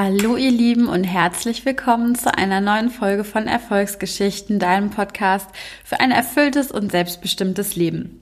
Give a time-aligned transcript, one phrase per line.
[0.00, 5.50] Hallo ihr Lieben und herzlich willkommen zu einer neuen Folge von Erfolgsgeschichten, deinem Podcast
[5.84, 8.20] für ein erfülltes und selbstbestimmtes Leben.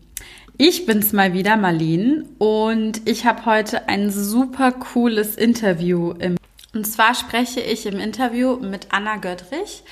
[0.56, 6.12] Ich bin's mal wieder, Marlene, und ich habe heute ein super cooles Interview.
[6.12, 6.36] Im
[6.72, 9.82] und zwar spreche ich im Interview mit Anna Göttrich,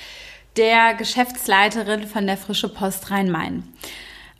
[0.57, 3.61] der Geschäftsleiterin von der Frische Post Rhein-Main.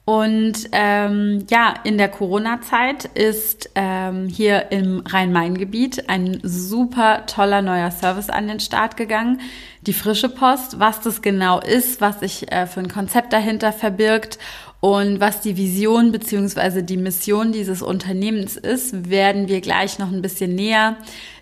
[0.05, 7.90] Und ähm, ja, in der Corona-Zeit ist ähm, hier im Rhein-Main-Gebiet ein super toller neuer
[7.90, 9.41] Service an den Start gegangen.
[9.82, 14.38] Die frische Post, was das genau ist, was sich äh, für ein Konzept dahinter verbirgt
[14.79, 20.22] und was die Vision beziehungsweise die Mission dieses Unternehmens ist, werden wir gleich noch ein
[20.22, 20.98] bisschen näher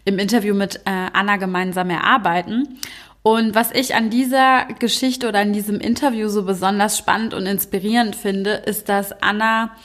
[0.05, 2.79] im Interview mit äh, Anna gemeinsam erarbeiten.
[3.23, 8.17] Und was ich an dieser Geschichte oder an diesem Interview so besonders spannend und inspirierend
[8.17, 9.75] finde, ist, dass Anna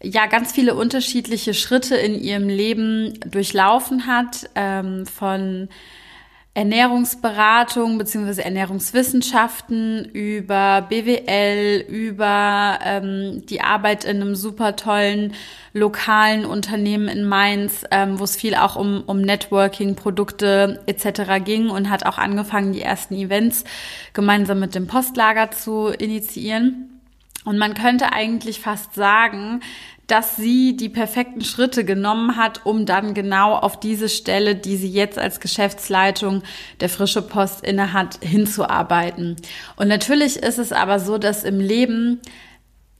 [0.00, 5.68] ja ganz viele unterschiedliche Schritte in ihrem Leben durchlaufen hat, ähm, von
[6.58, 15.34] Ernährungsberatung beziehungsweise Ernährungswissenschaften über BWL, über ähm, die Arbeit in einem super tollen
[15.72, 21.44] lokalen Unternehmen in Mainz, ähm, wo es viel auch um, um Networking, Produkte etc.
[21.44, 23.62] ging und hat auch angefangen, die ersten Events
[24.12, 27.00] gemeinsam mit dem Postlager zu initiieren.
[27.44, 29.60] Und man könnte eigentlich fast sagen,
[30.08, 34.90] dass sie die perfekten Schritte genommen hat, um dann genau auf diese Stelle, die sie
[34.90, 36.42] jetzt als Geschäftsleitung
[36.80, 39.36] der Frische Post innehat, hinzuarbeiten.
[39.76, 42.20] Und natürlich ist es aber so, dass im Leben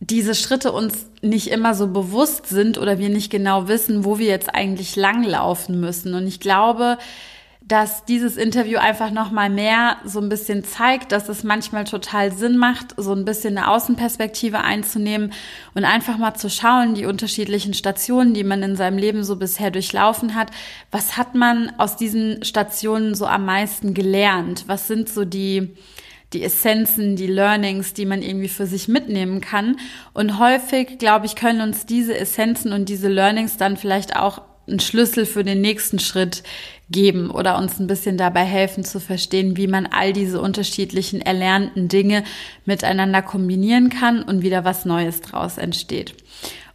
[0.00, 4.26] diese Schritte uns nicht immer so bewusst sind oder wir nicht genau wissen, wo wir
[4.26, 6.14] jetzt eigentlich langlaufen müssen.
[6.14, 6.98] Und ich glaube,
[7.68, 12.32] dass dieses Interview einfach noch mal mehr so ein bisschen zeigt, dass es manchmal total
[12.32, 15.34] Sinn macht, so ein bisschen eine Außenperspektive einzunehmen
[15.74, 19.70] und einfach mal zu schauen, die unterschiedlichen Stationen, die man in seinem Leben so bisher
[19.70, 20.50] durchlaufen hat,
[20.90, 24.64] was hat man aus diesen Stationen so am meisten gelernt?
[24.66, 25.76] Was sind so die
[26.34, 29.76] die Essenzen, die Learnings, die man irgendwie für sich mitnehmen kann.
[30.12, 34.80] Und häufig, glaube ich, können uns diese Essenzen und diese Learnings dann vielleicht auch einen
[34.80, 36.42] Schlüssel für den nächsten Schritt
[36.90, 41.88] geben oder uns ein bisschen dabei helfen zu verstehen, wie man all diese unterschiedlichen erlernten
[41.88, 42.24] Dinge
[42.64, 46.14] miteinander kombinieren kann und wieder was Neues draus entsteht.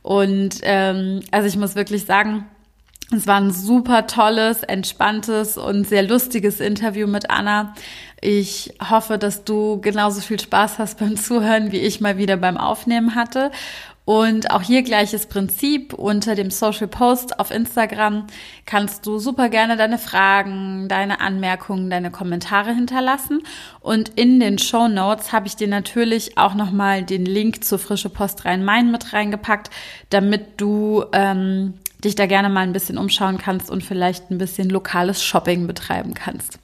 [0.02, 2.46] Und ähm, also ich muss wirklich sagen,
[3.16, 7.74] es war ein super tolles, entspanntes und sehr lustiges Interview mit Anna.
[8.22, 12.58] Ich hoffe, dass du genauso viel Spaß hast beim Zuhören, wie ich mal wieder beim
[12.58, 13.52] Aufnehmen hatte.
[14.06, 15.94] Und auch hier gleiches Prinzip.
[15.94, 18.28] Unter dem Social Post auf Instagram
[18.66, 23.42] kannst du super gerne deine Fragen, deine Anmerkungen, deine Kommentare hinterlassen.
[23.80, 28.10] Und in den Show Notes habe ich dir natürlich auch nochmal den Link zur Frische
[28.10, 29.70] Post Rhein-Main mit reingepackt,
[30.10, 34.70] damit du ähm, dich da gerne mal ein bisschen umschauen kannst und vielleicht ein bisschen
[34.70, 36.60] lokales Shopping betreiben kannst.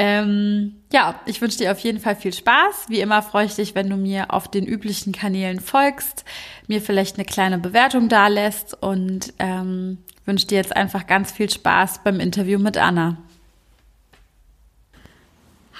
[0.00, 2.86] Ähm, ja, ich wünsche dir auf jeden Fall viel Spaß.
[2.86, 6.24] Wie immer freue ich dich, wenn du mir auf den üblichen Kanälen folgst,
[6.68, 12.04] mir vielleicht eine kleine Bewertung dalässt und ähm, wünsche dir jetzt einfach ganz viel Spaß
[12.04, 13.16] beim Interview mit Anna.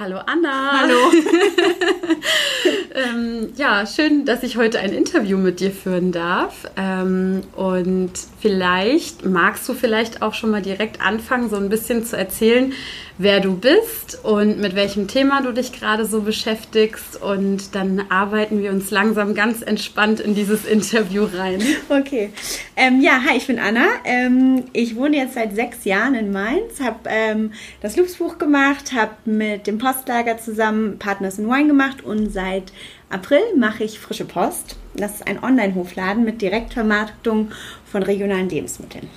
[0.01, 0.81] Hallo Anna.
[0.81, 0.97] Hallo.
[2.95, 6.69] ähm, ja, schön, dass ich heute ein Interview mit dir führen darf.
[6.77, 12.17] Ähm, und vielleicht magst du vielleicht auch schon mal direkt anfangen, so ein bisschen zu
[12.17, 12.73] erzählen,
[13.19, 17.21] wer du bist und mit welchem Thema du dich gerade so beschäftigst.
[17.21, 21.61] Und dann arbeiten wir uns langsam ganz entspannt in dieses Interview rein.
[21.89, 22.31] Okay.
[22.77, 23.87] Ähm, ja, hi, ich bin Anna.
[24.05, 29.13] Ähm, ich wohne jetzt seit sechs Jahren in Mainz, habe ähm, das Lupsbuch gemacht, habe
[29.25, 32.73] mit dem Postlager zusammen Partners in Wine gemacht und seit
[33.11, 34.77] April mache ich Frische Post.
[34.95, 37.51] Das ist ein Online-Hofladen mit Direktvermarktung
[37.91, 39.09] von regionalen Lebensmitteln.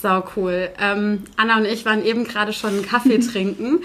[0.00, 0.70] Sau cool.
[0.80, 3.80] Ähm, Anna und ich waren eben gerade schon einen Kaffee trinken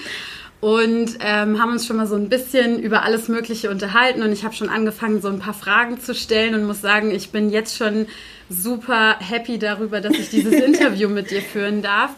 [0.62, 4.44] und ähm, haben uns schon mal so ein bisschen über alles Mögliche unterhalten und ich
[4.44, 7.78] habe schon angefangen, so ein paar Fragen zu stellen und muss sagen, ich bin jetzt
[7.78, 8.08] schon
[8.50, 12.12] super happy darüber, dass ich dieses Interview mit dir führen darf,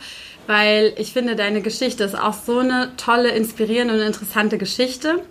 [0.45, 5.21] weil ich finde, deine Geschichte ist auch so eine tolle, inspirierende und interessante Geschichte.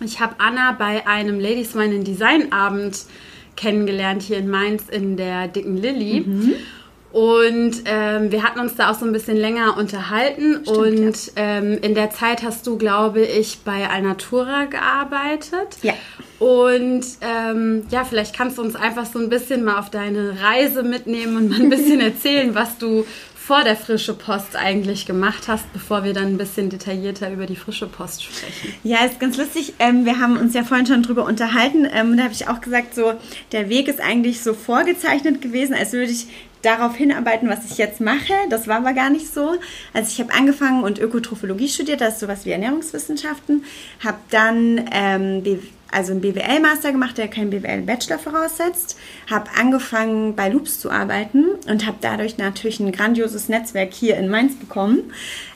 [0.00, 3.04] Ich habe Anna bei einem Ladies Wine in Design Abend
[3.56, 6.24] kennengelernt hier in Mainz in der Dicken Lilly.
[6.26, 6.54] Mhm.
[7.10, 10.60] Und ähm, wir hatten uns da auch so ein bisschen länger unterhalten.
[10.62, 11.32] Stimmt, und ja.
[11.36, 15.78] ähm, in der Zeit hast du, glaube ich, bei Alnatura gearbeitet.
[15.82, 15.94] Ja.
[16.38, 20.82] Und ähm, ja, vielleicht kannst du uns einfach so ein bisschen mal auf deine Reise
[20.82, 23.06] mitnehmen und mal ein bisschen erzählen, was du
[23.48, 27.56] vor der frische Post eigentlich gemacht hast, bevor wir dann ein bisschen detaillierter über die
[27.56, 28.74] frische Post sprechen.
[28.84, 29.72] Ja, ist ganz lustig.
[29.78, 31.88] Ähm, wir haben uns ja vorhin schon drüber unterhalten.
[31.90, 33.14] Ähm, da habe ich auch gesagt, so
[33.52, 36.26] der Weg ist eigentlich so vorgezeichnet gewesen, als würde ich
[36.62, 38.32] darauf hinarbeiten, was ich jetzt mache.
[38.50, 39.56] Das war aber gar nicht so.
[39.92, 43.64] Also ich habe angefangen und Ökotrophologie studiert, das ist sowas wie Ernährungswissenschaften.
[44.04, 45.44] Habe dann ähm,
[45.90, 48.98] also einen BWL-Master gemacht, der keinen BWL-Bachelor voraussetzt.
[49.30, 54.28] Habe angefangen bei Loops zu arbeiten und habe dadurch natürlich ein grandioses Netzwerk hier in
[54.28, 55.12] Mainz bekommen.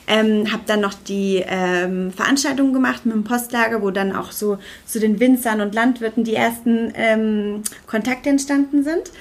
[0.07, 4.57] Ähm, habe dann noch die ähm, Veranstaltung gemacht mit dem Postlager, wo dann auch so
[4.85, 9.11] zu den Winzern und Landwirten die ersten ähm, Kontakte entstanden sind.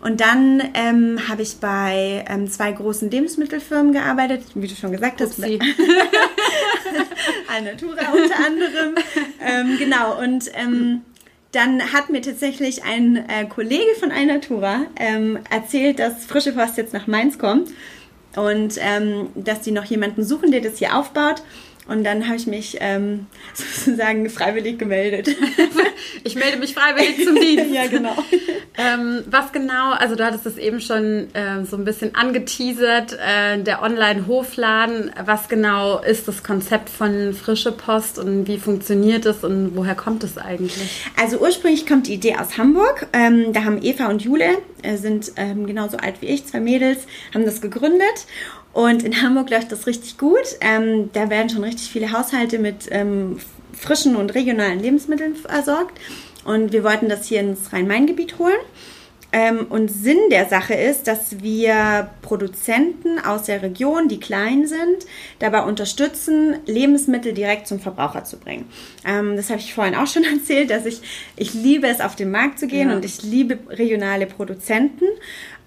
[0.00, 5.20] Und dann ähm, habe ich bei ähm, zwei großen Lebensmittelfirmen gearbeitet, wie du schon gesagt
[5.20, 5.38] hast.
[7.54, 8.94] Alnatura unter anderem.
[9.40, 11.02] ähm, genau, und ähm,
[11.52, 16.92] dann hat mir tatsächlich ein äh, Kollege von Alnatura ähm, erzählt, dass Frische Post jetzt
[16.92, 17.70] nach Mainz kommt
[18.34, 21.42] und ähm, dass die noch jemanden suchen, der das hier aufbaut.
[21.86, 25.28] Und dann habe ich mich ähm, sozusagen freiwillig gemeldet.
[26.24, 27.70] ich melde mich freiwillig zum Dienst.
[27.72, 28.16] ja, genau.
[28.78, 33.62] ähm, was genau, also du hattest es eben schon äh, so ein bisschen angeteasert, äh,
[33.62, 35.12] der Online-Hofladen.
[35.24, 40.24] Was genau ist das Konzept von Frische Post und wie funktioniert es und woher kommt
[40.24, 41.06] es eigentlich?
[41.20, 43.08] Also ursprünglich kommt die Idee aus Hamburg.
[43.12, 47.06] Ähm, da haben Eva und Jule, äh, sind ähm, genauso alt wie ich, zwei Mädels,
[47.34, 48.26] haben das gegründet.
[48.74, 50.58] Und in Hamburg läuft das richtig gut.
[50.60, 53.38] Ähm, da werden schon richtig viele Haushalte mit ähm,
[53.72, 55.98] frischen und regionalen Lebensmitteln versorgt.
[56.44, 58.58] Und wir wollten das hier ins Rhein-Main-Gebiet holen.
[59.36, 65.06] Ähm, und Sinn der Sache ist, dass wir Produzenten aus der Region, die klein sind,
[65.40, 68.68] dabei unterstützen, Lebensmittel direkt zum Verbraucher zu bringen.
[69.04, 71.00] Ähm, das habe ich vorhin auch schon erzählt, dass ich,
[71.36, 72.94] ich liebe es, auf den Markt zu gehen ja.
[72.94, 75.06] und ich liebe regionale Produzenten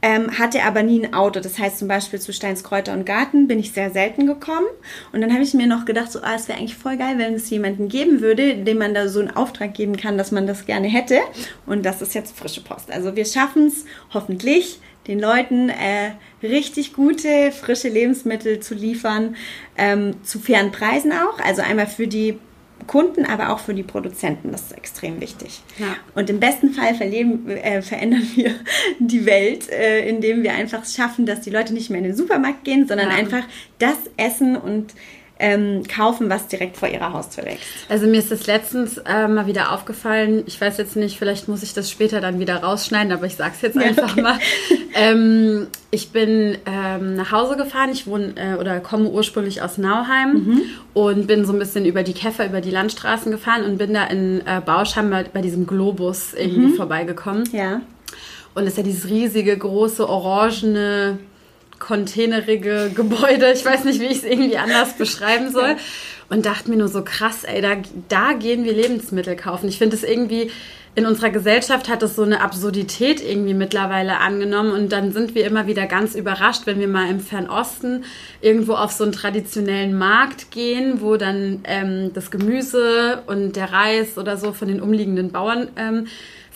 [0.01, 1.39] ähm, hatte aber nie ein Auto.
[1.39, 4.67] Das heißt zum Beispiel zu Steins Kräuter und Garten bin ich sehr selten gekommen.
[5.11, 7.33] Und dann habe ich mir noch gedacht, so, ah, es wäre eigentlich voll geil, wenn
[7.33, 10.65] es jemanden geben würde, dem man da so einen Auftrag geben kann, dass man das
[10.65, 11.19] gerne hätte.
[11.65, 12.91] Und das ist jetzt frische Post.
[12.91, 16.11] Also wir schaffen es hoffentlich, den Leuten äh,
[16.45, 19.35] richtig gute, frische Lebensmittel zu liefern,
[19.77, 21.39] ähm, zu fairen Preisen auch.
[21.39, 22.37] Also einmal für die
[22.85, 24.51] Kunden, aber auch für die Produzenten.
[24.51, 25.61] Das ist extrem wichtig.
[25.77, 25.95] Ja.
[26.15, 28.51] Und im besten Fall verleben, äh, verändern wir
[28.99, 32.63] die Welt, äh, indem wir einfach schaffen, dass die Leute nicht mehr in den Supermarkt
[32.63, 33.15] gehen, sondern ja.
[33.15, 33.43] einfach
[33.79, 34.93] das essen und
[35.39, 37.67] ähm, kaufen, was direkt vor ihrer Haustür wächst.
[37.89, 40.43] Also mir ist das letztens äh, mal wieder aufgefallen.
[40.47, 43.53] Ich weiß jetzt nicht, vielleicht muss ich das später dann wieder rausschneiden, aber ich sage
[43.55, 44.21] es jetzt einfach okay.
[44.21, 44.39] mal.
[44.99, 47.91] Ähm, ich bin ähm, nach Hause gefahren.
[47.91, 50.61] Ich wohne äh, oder komme ursprünglich aus Nauheim mhm.
[50.95, 54.05] und bin so ein bisschen über die Käfer, über die Landstraßen gefahren und bin da
[54.05, 56.73] in äh, Bauschheim bei, bei diesem Globus irgendwie mhm.
[56.73, 57.47] vorbeigekommen.
[57.51, 57.81] Ja.
[58.55, 61.19] Und es ist ja dieses riesige, große, orangene
[61.79, 63.51] containerige Gebäude.
[63.53, 65.75] Ich weiß nicht, wie ich es irgendwie anders beschreiben soll.
[66.29, 67.77] Und dachte mir nur so krass, ey, da,
[68.09, 69.69] da gehen wir Lebensmittel kaufen.
[69.69, 70.51] Ich finde es irgendwie,
[70.97, 74.71] in unserer Gesellschaft hat es so eine Absurdität irgendwie mittlerweile angenommen.
[74.71, 78.03] Und dann sind wir immer wieder ganz überrascht, wenn wir mal im Fernosten
[78.41, 84.17] irgendwo auf so einen traditionellen Markt gehen, wo dann ähm, das Gemüse und der Reis
[84.17, 86.07] oder so von den umliegenden Bauern ähm,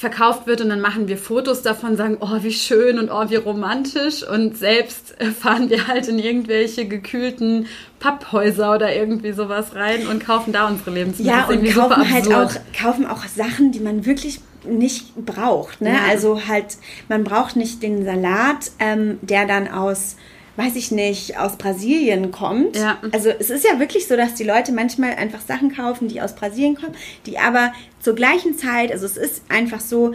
[0.01, 3.36] verkauft wird und dann machen wir Fotos davon, sagen, oh, wie schön und oh, wie
[3.36, 7.67] romantisch und selbst fahren wir halt in irgendwelche gekühlten
[8.00, 11.31] Papphäuser oder irgendwie sowas rein und kaufen da unsere Lebensmittel.
[11.31, 15.81] Ja, und kaufen halt auch, kaufen auch Sachen, die man wirklich nicht braucht.
[15.81, 15.93] Ne?
[15.93, 16.00] Ja.
[16.10, 16.77] Also halt,
[17.08, 20.15] man braucht nicht den Salat, ähm, der dann aus
[20.58, 22.75] weiß ich nicht, aus Brasilien kommt.
[22.75, 22.98] Ja.
[23.12, 26.36] Also es ist ja wirklich so, dass die Leute manchmal einfach Sachen kaufen, die aus
[26.36, 30.13] Brasilien kommen, die aber zur gleichen Zeit, also es ist einfach so,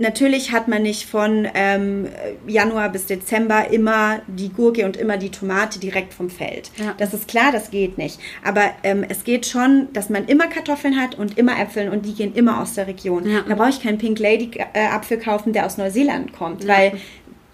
[0.00, 2.08] natürlich hat man nicht von ähm,
[2.46, 6.70] Januar bis Dezember immer die Gurke und immer die Tomate direkt vom Feld.
[6.76, 6.94] Ja.
[6.98, 8.18] Das ist klar, das geht nicht.
[8.42, 12.14] Aber ähm, es geht schon, dass man immer Kartoffeln hat und immer Äpfel und die
[12.14, 13.30] gehen immer aus der Region.
[13.30, 13.44] Ja.
[13.46, 16.76] Da brauche ich keinen Pink Lady äh, Apfel kaufen, der aus Neuseeland kommt, ja.
[16.76, 16.92] weil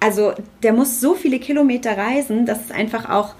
[0.01, 3.35] also der muss so viele Kilometer reisen, dass es einfach auch,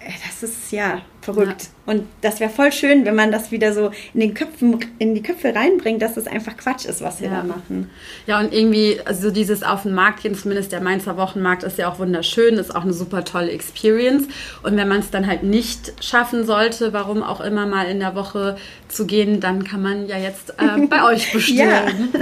[0.00, 1.62] äh, das ist ja verrückt.
[1.62, 1.92] Ja.
[1.92, 5.22] Und das wäre voll schön, wenn man das wieder so in den Köpfen, in die
[5.22, 7.36] Köpfe reinbringt, dass das einfach Quatsch ist, was wir ja.
[7.36, 7.90] da machen.
[8.26, 11.90] Ja, und irgendwie, also dieses auf den Markt gehen, zumindest der Mainzer Wochenmarkt ist ja
[11.90, 14.26] auch wunderschön, ist auch eine super tolle Experience.
[14.62, 18.14] Und wenn man es dann halt nicht schaffen sollte, warum auch immer mal in der
[18.14, 18.56] Woche
[18.88, 22.10] zu gehen, dann kann man ja jetzt äh, bei euch bestellen.
[22.12, 22.20] ja.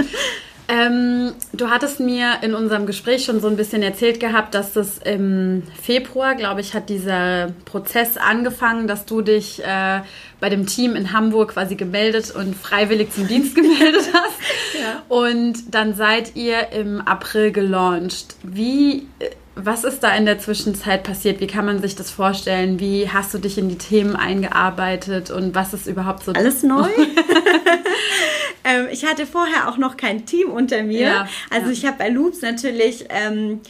[0.73, 4.97] Ähm, du hattest mir in unserem Gespräch schon so ein bisschen erzählt gehabt, dass das
[4.97, 9.99] im Februar, glaube ich, hat dieser Prozess angefangen, dass du dich äh,
[10.39, 14.81] bei dem Team in Hamburg quasi gemeldet und freiwillig zum Dienst gemeldet hast.
[14.81, 15.03] Ja.
[15.09, 18.35] Und dann seid ihr im April gelauncht.
[18.41, 21.39] Wie, äh, was ist da in der Zwischenzeit passiert?
[21.39, 22.79] Wie kann man sich das vorstellen?
[22.79, 26.31] Wie hast du dich in die Themen eingearbeitet und was ist überhaupt so?
[26.31, 26.89] Alles neu?
[28.63, 31.07] ähm, ich hatte vorher auch noch kein Team unter mir.
[31.07, 31.73] Ja, also ja.
[31.73, 33.61] ich habe bei Loops natürlich ähm,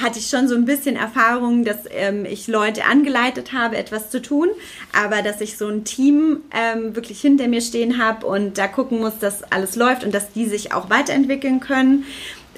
[0.00, 4.20] hatte ich schon so ein bisschen Erfahrung, dass ähm, ich Leute angeleitet habe, etwas zu
[4.20, 4.48] tun,
[4.92, 8.98] aber dass ich so ein Team ähm, wirklich hinter mir stehen habe und da gucken
[9.00, 12.04] muss, dass alles läuft und dass die sich auch weiterentwickeln können.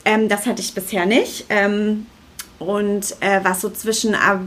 [0.04, 1.46] Ähm, das hatte ich bisher nicht.
[2.58, 4.40] Und äh, was so zwischen Ab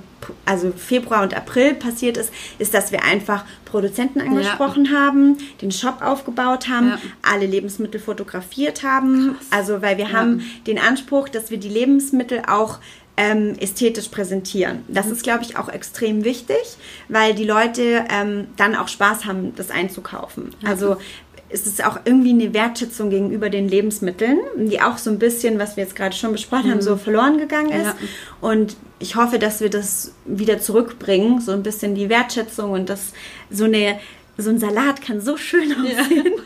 [0.46, 4.92] also Februar und April passiert ist, ist, dass wir einfach Produzenten angesprochen ja.
[4.92, 7.00] haben, den Shop aufgebaut haben, ja.
[7.24, 9.36] alle Lebensmittel fotografiert haben.
[9.36, 9.48] Krass.
[9.50, 10.14] Also weil wir ja.
[10.14, 12.80] haben den Anspruch, dass wir die Lebensmittel auch
[13.18, 14.84] ähm, ästhetisch präsentieren.
[14.88, 15.12] Das mhm.
[15.14, 16.58] ist, glaube ich, auch extrem wichtig,
[17.08, 20.56] weil die Leute ähm, dann auch Spaß haben, das einzukaufen.
[20.64, 20.98] Also
[21.52, 25.78] ist es auch irgendwie eine Wertschätzung gegenüber den Lebensmitteln, die auch so ein bisschen, was
[25.78, 26.72] wir jetzt gerade schon besprochen mhm.
[26.72, 27.86] haben, so verloren gegangen ist.
[27.86, 27.96] Ja.
[28.40, 33.14] Und ich hoffe, dass wir das wieder zurückbringen, so ein bisschen die Wertschätzung und das
[33.50, 34.00] so eine
[34.38, 36.34] so ein Salat kann so schön aussehen.
[36.36, 36.42] Ja.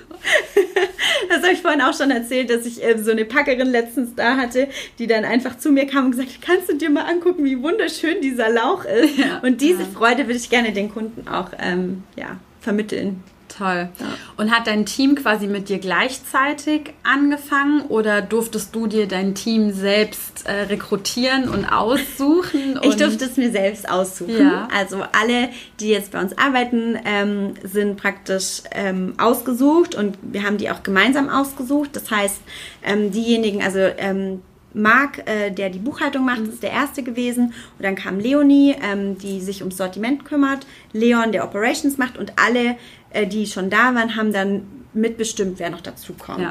[1.30, 4.38] Das habe ich vorhin auch schon erzählt, dass ich äh, so eine Packerin letztens da
[4.38, 4.68] hatte,
[5.00, 7.62] die dann einfach zu mir kam und gesagt hat, kannst du dir mal angucken, wie
[7.62, 9.18] wunderschön dieser Lauch ist.
[9.18, 9.40] Ja.
[9.40, 9.88] Und diese ja.
[9.94, 13.24] Freude würde ich gerne den Kunden auch ähm, ja, vermitteln.
[13.58, 13.90] Toll.
[14.00, 14.06] Ja.
[14.38, 19.72] Und hat dein Team quasi mit dir gleichzeitig angefangen oder durftest du dir dein Team
[19.72, 22.78] selbst äh, rekrutieren und aussuchen?
[22.86, 24.38] Und ich durfte es mir selbst aussuchen.
[24.38, 24.68] Ja.
[24.76, 30.58] Also alle, die jetzt bei uns arbeiten, ähm, sind praktisch ähm, ausgesucht und wir haben
[30.58, 31.92] die auch gemeinsam ausgesucht.
[31.94, 32.42] Das heißt,
[32.84, 34.42] ähm, diejenigen, also ähm,
[34.75, 36.50] Marc, äh, der die Buchhaltung macht, mhm.
[36.50, 37.53] ist der erste gewesen.
[37.77, 40.67] Und dann kam Leonie, ähm, die sich ums Sortiment kümmert.
[40.91, 42.17] Leon, der Operations macht.
[42.17, 42.75] Und alle,
[43.12, 46.41] äh, die schon da waren, haben dann mitbestimmt, wer noch dazu kommt.
[46.41, 46.50] Ja.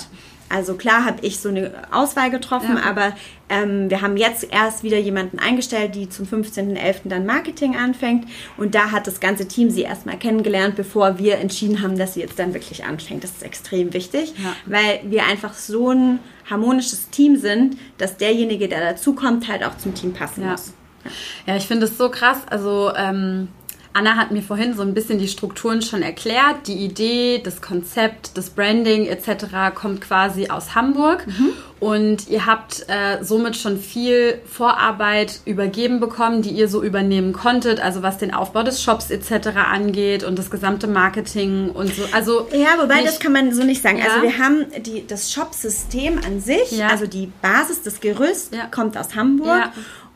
[0.48, 2.82] Also klar habe ich so eine Auswahl getroffen, ja.
[2.84, 3.16] aber
[3.48, 7.08] ähm, wir haben jetzt erst wieder jemanden eingestellt, die zum 15.11.
[7.08, 8.26] dann Marketing anfängt.
[8.56, 12.20] Und da hat das ganze Team sie erstmal kennengelernt, bevor wir entschieden haben, dass sie
[12.20, 13.24] jetzt dann wirklich anfängt.
[13.24, 14.54] Das ist extrem wichtig, ja.
[14.66, 19.94] weil wir einfach so ein harmonisches Team sind, dass derjenige, der dazukommt, halt auch zum
[19.94, 20.52] Team passen ja.
[20.52, 20.72] muss.
[21.46, 22.38] Ja, ich finde es so krass.
[22.48, 23.48] Also ähm,
[23.96, 26.66] Anna hat mir vorhin so ein bisschen die Strukturen schon erklärt.
[26.66, 29.72] Die Idee, das Konzept, das Branding etc.
[29.72, 31.24] kommt quasi aus Hamburg.
[31.28, 31.52] Mhm.
[31.78, 37.78] Und ihr habt äh, somit schon viel Vorarbeit übergeben bekommen, die ihr so übernehmen konntet,
[37.78, 39.48] also was den Aufbau des Shops etc.
[39.70, 42.02] angeht und das gesamte Marketing und so.
[42.12, 44.00] Also ja, wobei nicht, das kann man so nicht sagen.
[44.02, 44.14] Also ja.
[44.14, 46.88] Also wir haben die, das Shop-System an sich, ja.
[46.88, 48.66] also die Basis, das Gerüst ja.
[48.66, 49.70] kommt aus Hamburg.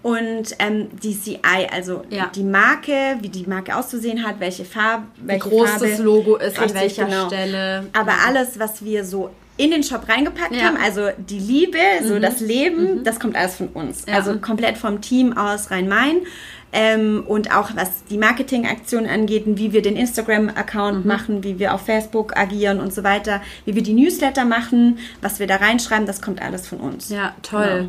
[0.08, 1.38] Und ähm, die CI,
[1.72, 2.30] also ja.
[2.34, 6.36] die Marke, wie die Marke auszusehen hat, welche Farbe, welche wie groß Farbe, das Logo
[6.36, 7.26] ist, richtig, an welcher genau.
[7.26, 7.86] Stelle.
[7.92, 10.62] Aber alles, was wir so in den Shop reingepackt ja.
[10.62, 12.22] haben, also die Liebe, so mhm.
[12.22, 13.04] das Leben, mhm.
[13.04, 14.04] das kommt alles von uns.
[14.06, 14.14] Ja.
[14.14, 16.22] Also komplett vom Team aus Rhein-Main.
[16.70, 21.08] Ähm, und auch was die Marketingaktionen angeht, wie wir den Instagram-Account mhm.
[21.08, 25.40] machen, wie wir auf Facebook agieren und so weiter, wie wir die Newsletter machen, was
[25.40, 27.08] wir da reinschreiben, das kommt alles von uns.
[27.08, 27.66] Ja, toll.
[27.66, 27.88] Genau.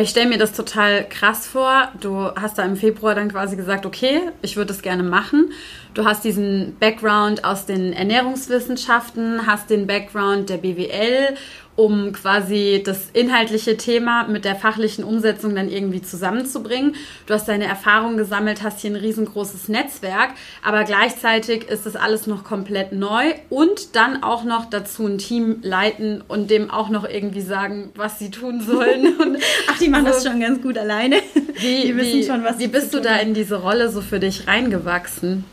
[0.00, 1.88] Ich stelle mir das total krass vor.
[2.00, 5.52] Du hast da im Februar dann quasi gesagt, okay, ich würde das gerne machen.
[5.94, 11.36] Du hast diesen Background aus den Ernährungswissenschaften, hast den Background der BWL,
[11.76, 16.94] um quasi das inhaltliche Thema mit der fachlichen Umsetzung dann irgendwie zusammenzubringen.
[17.26, 20.30] Du hast deine Erfahrungen gesammelt, hast hier ein riesengroßes Netzwerk,
[20.62, 25.58] aber gleichzeitig ist das alles noch komplett neu und dann auch noch dazu ein Team
[25.62, 29.14] leiten und dem auch noch irgendwie sagen, was sie tun sollen.
[29.24, 29.38] Und
[29.68, 31.16] Ach, die machen also, das schon ganz gut alleine.
[31.54, 34.18] Wie, die wissen wie, schon, was Wie bist du da in diese Rolle so für
[34.18, 35.44] dich reingewachsen?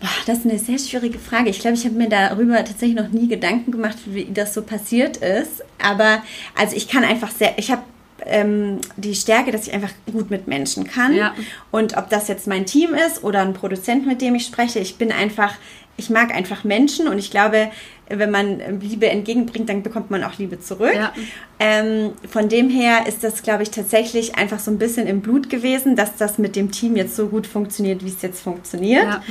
[0.00, 1.50] Boah, das ist eine sehr schwierige Frage.
[1.50, 5.16] Ich glaube, ich habe mir darüber tatsächlich noch nie Gedanken gemacht, wie das so passiert
[5.18, 5.64] ist.
[5.82, 6.22] Aber
[6.54, 7.82] also ich kann einfach sehr, ich habe
[8.24, 11.14] ähm, die Stärke, dass ich einfach gut mit Menschen kann.
[11.14, 11.34] Ja.
[11.70, 14.96] Und ob das jetzt mein Team ist oder ein Produzent, mit dem ich spreche, ich
[14.96, 15.54] bin einfach,
[15.98, 17.70] ich mag einfach Menschen und ich glaube,
[18.08, 20.94] wenn man Liebe entgegenbringt, dann bekommt man auch Liebe zurück.
[20.94, 21.12] Ja.
[21.58, 25.50] Ähm, von dem her ist das, glaube ich, tatsächlich einfach so ein bisschen im Blut
[25.50, 29.04] gewesen, dass das mit dem Team jetzt so gut funktioniert, wie es jetzt funktioniert.
[29.04, 29.22] Ja.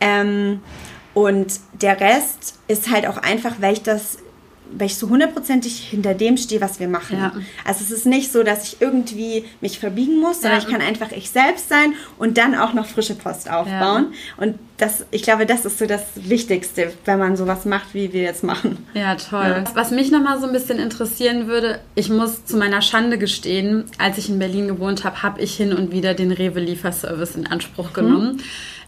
[0.00, 0.60] Ähm,
[1.12, 4.18] und der Rest ist halt auch einfach, weil ich das
[4.76, 7.18] weil ich so hundertprozentig hinter dem stehe, was wir machen.
[7.18, 7.32] Ja.
[7.64, 10.66] Also es ist nicht so, dass ich irgendwie mich verbiegen muss, sondern ja.
[10.66, 14.08] ich kann einfach ich selbst sein und dann auch noch frische Post aufbauen.
[14.12, 14.44] Ja.
[14.44, 18.22] Und das, ich glaube, das ist so das Wichtigste, wenn man sowas macht, wie wir
[18.22, 18.84] jetzt machen.
[18.94, 19.64] Ja, toll.
[19.74, 24.18] Was mich nochmal so ein bisschen interessieren würde, ich muss zu meiner Schande gestehen, als
[24.18, 28.38] ich in Berlin gewohnt habe, habe ich hin und wieder den Rewe-Lieferservice in Anspruch genommen.
[28.38, 28.40] Hm.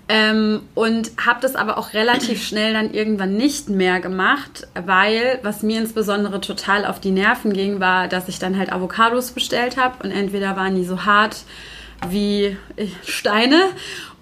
[0.06, 5.62] Ähm, und habe das aber auch relativ schnell dann irgendwann nicht mehr gemacht, weil was
[5.62, 10.02] mir insbesondere total auf die Nerven ging, war, dass ich dann halt Avocados bestellt habe
[10.04, 11.44] und entweder waren die so hart
[12.10, 12.56] wie
[13.04, 13.70] Steine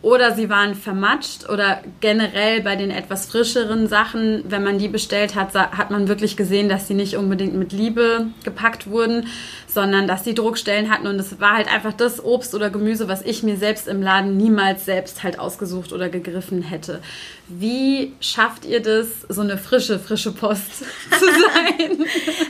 [0.02, 5.36] oder sie waren vermatscht oder generell bei den etwas frischeren Sachen, wenn man die bestellt
[5.36, 9.28] hat, hat man wirklich gesehen, dass sie nicht unbedingt mit Liebe gepackt wurden,
[9.68, 13.22] sondern dass die Druckstellen hatten und es war halt einfach das Obst oder Gemüse, was
[13.22, 17.00] ich mir selbst im Laden niemals selbst halt ausgesucht oder gegriffen hätte.
[17.46, 20.78] Wie schafft ihr das, so eine frische, frische Post
[21.10, 22.04] zu sein?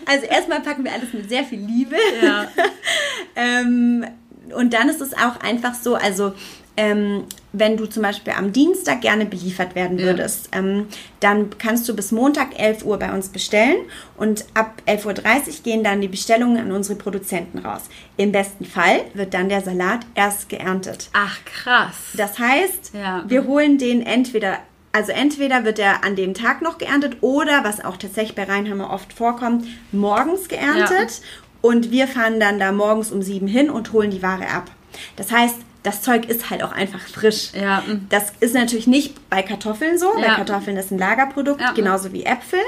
[0.07, 1.97] Also erstmal packen wir alles mit sehr viel Liebe.
[2.23, 2.49] Ja.
[3.37, 4.07] ähm,
[4.55, 6.33] und dann ist es auch einfach so, also
[6.77, 10.61] ähm, wenn du zum Beispiel am Dienstag gerne beliefert werden würdest, ja.
[10.61, 10.87] ähm,
[11.21, 13.77] dann kannst du bis Montag 11 Uhr bei uns bestellen
[14.17, 17.83] und ab 11.30 Uhr gehen dann die Bestellungen an unsere Produzenten raus.
[18.17, 21.11] Im besten Fall wird dann der Salat erst geerntet.
[21.13, 21.97] Ach krass.
[22.15, 23.25] Das heißt, ja.
[23.27, 24.59] wir holen den entweder
[24.95, 28.91] also entweder wird er an dem Tag noch geerntet oder, was auch tatsächlich bei Rheinhammer
[28.91, 30.91] oft vorkommt, morgens geerntet.
[30.91, 31.27] Ja.
[31.63, 34.71] Und wir fahren dann da morgens um sieben hin und holen die Ware ab.
[35.17, 37.51] Das heißt, das Zeug ist halt auch einfach frisch.
[37.55, 37.83] Ja.
[38.09, 40.23] Das ist natürlich nicht bei Kartoffeln so, ja.
[40.23, 41.73] weil Kartoffeln ist ein Lagerprodukt, ja.
[41.73, 42.61] genauso wie Äpfel.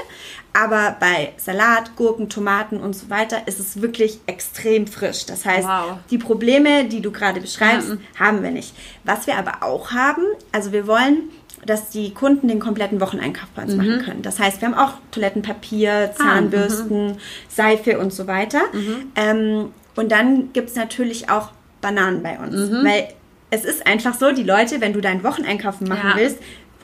[0.51, 5.25] Aber bei Salat, Gurken, Tomaten und so weiter ist es wirklich extrem frisch.
[5.25, 5.97] Das heißt, wow.
[6.09, 8.73] die Probleme, die du gerade beschreibst, haben wir nicht.
[9.03, 11.29] Was wir aber auch haben, also wir wollen
[11.65, 13.77] dass die Kunden den kompletten Wocheneinkauf bei uns mhm.
[13.77, 14.21] machen können.
[14.21, 17.19] Das heißt, wir haben auch Toilettenpapier, ah, Zahnbürsten, ah,
[17.49, 18.61] Seife und so weiter.
[18.73, 19.11] Mhm.
[19.15, 22.69] Ähm, und dann gibt es natürlich auch Bananen bei uns.
[22.69, 22.85] Mhm.
[22.85, 23.07] Weil
[23.49, 26.15] es ist einfach so, die Leute, wenn du deinen Wocheneinkaufen machen ja.
[26.17, 26.39] willst,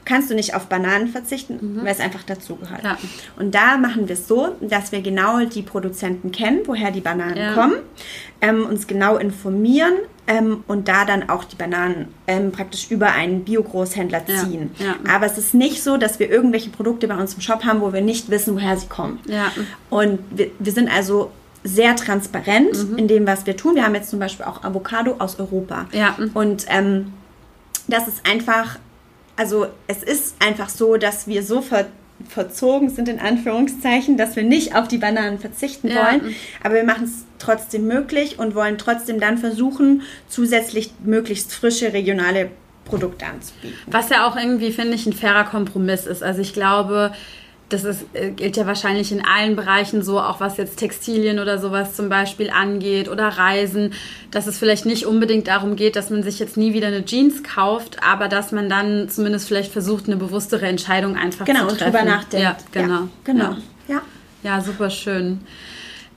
[0.05, 1.85] kannst du nicht auf Bananen verzichten, mhm.
[1.85, 2.83] weil es einfach dazugehört.
[2.83, 2.97] Ja.
[3.37, 7.37] Und da machen wir es so, dass wir genau die Produzenten kennen, woher die Bananen
[7.37, 7.53] ja.
[7.53, 7.75] kommen,
[8.41, 9.93] ähm, uns genau informieren
[10.27, 14.71] ähm, und da dann auch die Bananen ähm, praktisch über einen Biogroßhändler ziehen.
[14.79, 14.95] Ja.
[15.13, 17.91] Aber es ist nicht so, dass wir irgendwelche Produkte bei uns im Shop haben, wo
[17.93, 19.19] wir nicht wissen, woher sie kommen.
[19.89, 21.31] Und wir, wir sind also
[21.63, 22.97] sehr transparent mhm.
[22.97, 23.75] in dem, was wir tun.
[23.75, 25.87] Wir haben jetzt zum Beispiel auch Avocado aus Europa.
[25.91, 26.15] Ja.
[26.33, 27.13] Und ähm,
[27.87, 28.79] das ist einfach,
[29.35, 31.87] also es ist einfach so, dass wir so ver
[32.27, 35.95] verzogen sind, in Anführungszeichen, dass wir nicht auf die Bananen verzichten ja.
[35.95, 36.35] wollen.
[36.63, 42.49] Aber wir machen es trotzdem möglich und wollen trotzdem dann versuchen, zusätzlich möglichst frische regionale
[42.85, 43.77] Produkte anzubieten.
[43.87, 46.23] Was ja auch irgendwie, finde ich, ein fairer Kompromiss ist.
[46.23, 47.13] Also ich glaube,
[47.73, 51.57] das ist, äh, gilt ja wahrscheinlich in allen Bereichen so, auch was jetzt Textilien oder
[51.57, 53.93] sowas zum Beispiel angeht oder Reisen,
[54.29, 57.43] dass es vielleicht nicht unbedingt darum geht, dass man sich jetzt nie wieder eine Jeans
[57.43, 61.91] kauft, aber dass man dann zumindest vielleicht versucht, eine bewusstere Entscheidung einfach genau, zu treffen.
[61.91, 62.43] Genau, und drüber nachdenkt.
[62.43, 62.93] Ja, genau.
[62.93, 63.49] Ja, genau.
[63.87, 63.95] Ja.
[63.95, 64.01] ja.
[64.43, 65.39] ja super schön.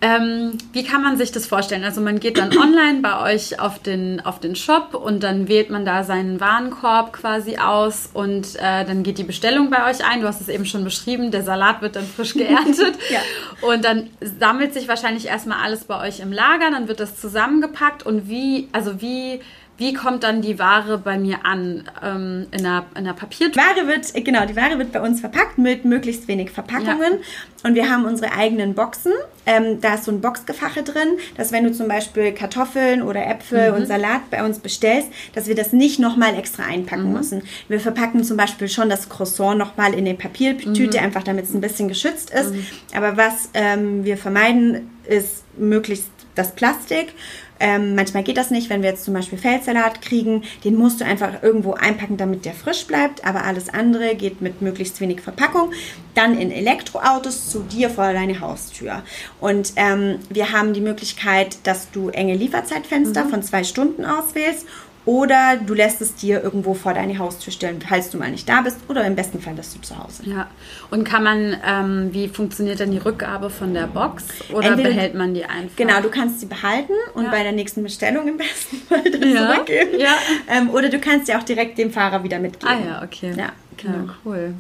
[0.01, 1.83] Ähm, wie kann man sich das vorstellen?
[1.83, 5.71] Also man geht dann online bei euch auf den, auf den Shop und dann wählt
[5.71, 10.21] man da seinen Warenkorb quasi aus und äh, dann geht die Bestellung bei euch ein.
[10.21, 13.21] Du hast es eben schon beschrieben, der Salat wird dann frisch geerntet ja.
[13.67, 18.05] und dann sammelt sich wahrscheinlich erstmal alles bei euch im Lager, dann wird das zusammengepackt
[18.05, 19.41] und wie, also wie
[19.77, 21.85] wie kommt dann die Ware bei mir an?
[22.03, 23.59] Ähm, in, einer, in einer Papiertüte?
[23.59, 27.13] Die Ware wird, genau, die Ware wird bei uns verpackt mit möglichst wenig Verpackungen.
[27.13, 27.69] Ja.
[27.69, 29.13] Und wir haben unsere eigenen Boxen.
[29.47, 33.73] Ähm, da ist so ein Boxgefache drin, dass wenn du zum Beispiel Kartoffeln oder Äpfel
[33.73, 33.79] mhm.
[33.79, 37.13] und Salat bei uns bestellst, dass wir das nicht nochmal extra einpacken mhm.
[37.13, 37.43] müssen.
[37.69, 41.05] Wir verpacken zum Beispiel schon das Croissant nochmal in eine Papiertüte, mhm.
[41.05, 42.53] einfach damit es ein bisschen geschützt ist.
[42.53, 42.67] Mhm.
[42.95, 47.13] Aber was ähm, wir vermeiden, ist möglichst das Plastik
[47.61, 51.05] ähm, manchmal geht das nicht, wenn wir jetzt zum Beispiel Feldsalat kriegen, den musst du
[51.05, 55.73] einfach irgendwo einpacken, damit der frisch bleibt, aber alles andere geht mit möglichst wenig Verpackung.
[56.15, 59.03] Dann in Elektroautos zu dir vor deine Haustür.
[59.41, 63.31] Und ähm, wir haben die Möglichkeit, dass du enge Lieferzeitfenster mhm.
[63.31, 64.67] von zwei Stunden auswählst
[65.07, 68.63] oder du lässt es dir irgendwo vor deine Haustür stellen, falls du mal nicht da
[68.63, 68.79] bist.
[68.89, 70.23] Oder im besten Fall lässt du zu Hause.
[70.25, 70.49] Ja.
[70.91, 74.25] Und kann man, ähm, wie funktioniert denn die Rückgabe von der Box?
[74.53, 75.77] Oder Entweder, behält man die einfach?
[75.77, 77.31] Genau, du kannst sie behalten und ja.
[77.31, 79.53] bei der nächsten Bestellung im besten Fall dann ja.
[79.53, 80.01] zurückgeben.
[80.01, 80.17] Ja.
[80.49, 82.75] Ähm, oder du kannst sie auch direkt dem Fahrer wieder mitgeben.
[82.75, 83.35] Ah ja, okay.
[83.37, 84.07] Ja, genau.
[84.07, 84.55] Ja, cool.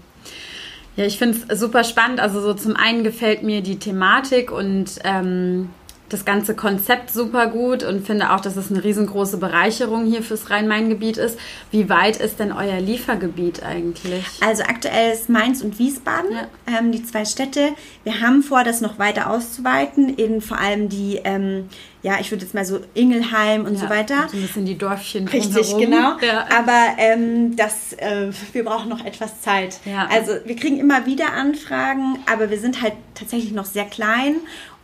[0.96, 2.20] Ja, ich finde es super spannend.
[2.20, 5.70] Also so zum einen gefällt mir die Thematik und ähm,
[6.14, 10.48] das ganze Konzept super gut und finde auch, dass es eine riesengroße Bereicherung hier fürs
[10.48, 11.38] Rhein-Main-Gebiet ist.
[11.72, 14.24] Wie weit ist denn euer Liefergebiet eigentlich?
[14.40, 16.78] Also aktuell ist Mainz und Wiesbaden, ja.
[16.78, 17.70] ähm, die zwei Städte.
[18.04, 21.68] Wir haben vor, das noch weiter auszuweiten, eben vor allem die, ähm,
[22.02, 24.28] ja, ich würde jetzt mal so Ingelheim und ja, so weiter.
[24.30, 26.16] So ein bisschen die Dörfchen Richtig, genau.
[26.20, 26.46] Ja.
[26.56, 29.80] Aber ähm, das, äh, wir brauchen noch etwas Zeit.
[30.10, 34.36] Also wir kriegen immer wieder Anfragen, aber wir sind halt tatsächlich noch sehr klein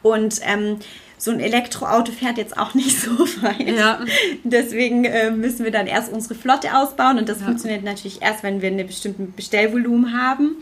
[0.02, 0.78] und ähm,
[1.20, 3.10] so ein Elektroauto fährt jetzt auch nicht so
[3.42, 3.68] weit.
[3.68, 4.00] Ja.
[4.42, 7.46] Deswegen äh, müssen wir dann erst unsere Flotte ausbauen und das ja.
[7.46, 10.56] funktioniert natürlich erst, wenn wir einen bestimmten Bestellvolumen haben.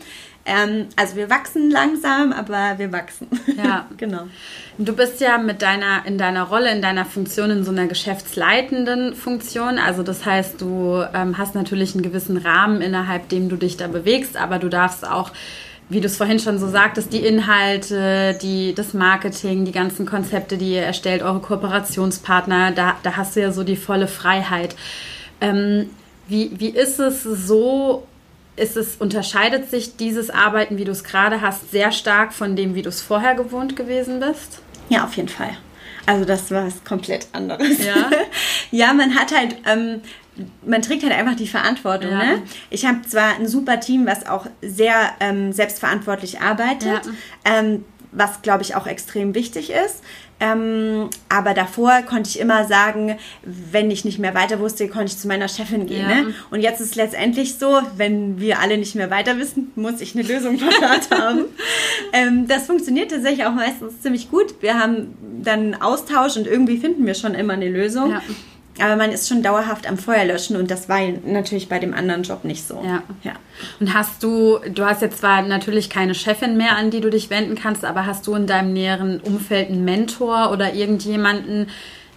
[0.45, 3.27] Ähm, also wir wachsen langsam, aber wir wachsen.
[3.57, 4.27] Ja, genau.
[4.77, 9.15] Du bist ja mit deiner in deiner Rolle, in deiner Funktion in so einer geschäftsleitenden
[9.15, 9.77] Funktion.
[9.79, 13.87] Also das heißt, du ähm, hast natürlich einen gewissen Rahmen, innerhalb dem du dich da
[13.87, 15.31] bewegst, aber du darfst auch
[15.89, 20.57] wie du es vorhin schon so sagtest, die Inhalte, die, das Marketing, die ganzen Konzepte,
[20.57, 24.75] die ihr erstellt, eure Kooperationspartner, da, da hast du ja so die volle Freiheit.
[25.41, 25.89] Ähm,
[26.27, 28.07] wie, wie ist es so,
[28.55, 32.75] ist es, unterscheidet sich dieses Arbeiten, wie du es gerade hast, sehr stark von dem,
[32.75, 34.61] wie du es vorher gewohnt gewesen bist?
[34.89, 35.57] Ja, auf jeden Fall.
[36.05, 37.83] Also das war was komplett anderes.
[37.85, 38.09] Ja,
[38.71, 40.01] ja man hat halt, ähm,
[40.65, 42.11] man trägt halt einfach die Verantwortung.
[42.11, 42.23] Ja.
[42.23, 42.41] Ne?
[42.69, 47.11] Ich habe zwar ein super Team, was auch sehr ähm, selbstverantwortlich arbeitet, ja.
[47.45, 50.01] ähm, was glaube ich auch extrem wichtig ist.
[50.41, 55.17] Ähm, aber davor konnte ich immer sagen, wenn ich nicht mehr weiter wusste, konnte ich
[55.17, 56.09] zu meiner Chefin gehen.
[56.09, 56.21] Ja.
[56.21, 56.33] Ne?
[56.49, 60.15] Und jetzt ist es letztendlich so, wenn wir alle nicht mehr weiter wissen, muss ich
[60.15, 61.45] eine Lösung parat haben.
[62.13, 64.61] Ähm, das funktioniert tatsächlich auch meistens ziemlich gut.
[64.61, 68.11] Wir haben dann Austausch und irgendwie finden wir schon immer eine Lösung.
[68.11, 68.21] Ja.
[68.81, 72.23] Aber man ist schon dauerhaft am Feuer löschen und das war natürlich bei dem anderen
[72.23, 72.81] Job nicht so.
[72.85, 73.03] Ja.
[73.23, 73.33] ja.
[73.79, 77.29] Und hast du, du hast jetzt zwar natürlich keine Chefin mehr, an die du dich
[77.29, 81.67] wenden kannst, aber hast du in deinem näheren Umfeld einen Mentor oder irgendjemanden,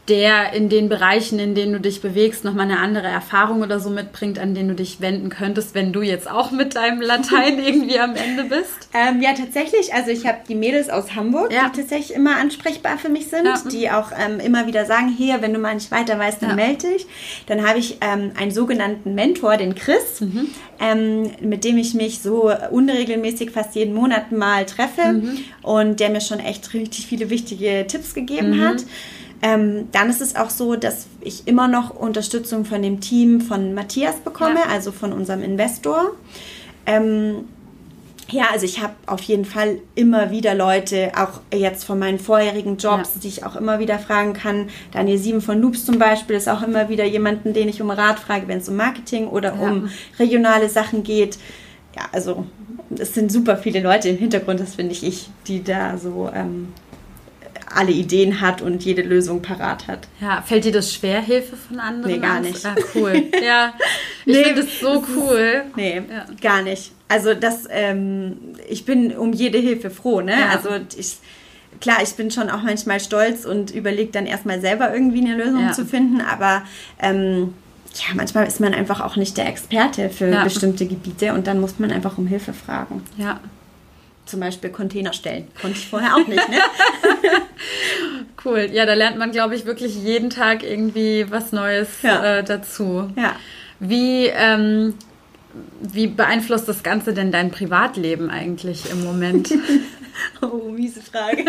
[0.09, 3.89] der in den Bereichen, in denen du dich bewegst, nochmal eine andere Erfahrung oder so
[3.89, 8.01] mitbringt, an den du dich wenden könntest, wenn du jetzt auch mit deinem Latein irgendwie
[8.01, 8.89] am Ende bist?
[8.93, 9.95] Ähm, ja, tatsächlich.
[9.95, 11.69] Also ich habe die Mädels aus Hamburg, ja.
[11.69, 13.63] die tatsächlich immer ansprechbar für mich sind, ja.
[13.71, 16.57] die auch ähm, immer wieder sagen, hier, wenn du mal nicht weiter weißt, dann ja.
[16.57, 17.07] melde dich.
[17.47, 20.49] Dann habe ich ähm, einen sogenannten Mentor, den Chris, mhm.
[20.81, 25.39] Ähm, mit dem ich mich so unregelmäßig fast jeden Monat mal treffe mhm.
[25.63, 28.65] und der mir schon echt richtig viele wichtige Tipps gegeben mhm.
[28.67, 28.85] hat.
[29.43, 33.75] Ähm, dann ist es auch so, dass ich immer noch Unterstützung von dem Team von
[33.75, 34.71] Matthias bekomme, ja.
[34.71, 36.13] also von unserem Investor.
[36.87, 37.45] Ähm,
[38.31, 42.77] ja, also ich habe auf jeden Fall immer wieder Leute, auch jetzt von meinen vorherigen
[42.77, 43.21] Jobs, ja.
[43.23, 44.71] die ich auch immer wieder fragen kann.
[44.93, 48.21] Daniel Sieben von Loops zum Beispiel ist auch immer wieder jemanden, den ich um Rat
[48.21, 49.61] frage, wenn es um Marketing oder ja.
[49.61, 51.39] um regionale Sachen geht.
[51.95, 52.47] Ja, also
[52.97, 56.69] es sind super viele Leute im Hintergrund, das finde ich, ich, die da so ähm,
[57.75, 60.09] alle Ideen hat und jede Lösung parat hat.
[60.21, 62.13] Ja, fällt dir das schwer, Hilfe von anderen?
[62.13, 62.65] Nee, gar nicht.
[62.65, 63.23] Ah, cool.
[63.43, 63.75] Ja,
[64.25, 65.65] ich nee, finde das so cool.
[65.75, 66.27] Nee, ja.
[66.41, 66.93] gar nicht.
[67.09, 70.39] Also das, ähm, ich bin um jede Hilfe froh, ne?
[70.39, 70.51] Ja.
[70.51, 71.17] Also ich,
[71.81, 75.61] klar, ich bin schon auch manchmal stolz und überlege dann erstmal selber irgendwie eine Lösung
[75.61, 75.73] ja.
[75.73, 76.63] zu finden, aber
[77.01, 77.55] ähm,
[77.95, 81.79] ja, manchmal ist man einfach auch nicht der Experte für bestimmte Gebiete und dann muss
[81.79, 83.03] man einfach um Hilfe fragen.
[83.17, 83.41] Ja,
[84.27, 85.49] zum Beispiel Container stellen.
[85.61, 86.59] Konnte ich vorher auch nicht, ne?
[88.45, 88.69] cool.
[88.73, 92.39] Ja, da lernt man, glaube ich, wirklich jeden Tag irgendwie was Neues ja.
[92.39, 93.11] äh, dazu.
[93.17, 93.37] Ja.
[93.81, 94.95] Wie, ähm,
[95.81, 99.53] wie beeinflusst das Ganze denn dein Privatleben eigentlich im Moment?
[100.41, 101.45] oh, miese Frage.